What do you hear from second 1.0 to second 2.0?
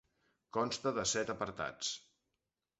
set apartats.